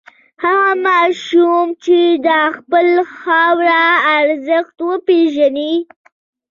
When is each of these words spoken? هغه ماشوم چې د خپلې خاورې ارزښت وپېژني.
هغه 0.43 0.71
ماشوم 0.87 1.67
چې 1.83 1.99
د 2.27 2.29
خپلې 2.55 3.01
خاورې 3.17 3.83
ارزښت 4.17 4.77
وپېژني. 4.89 5.73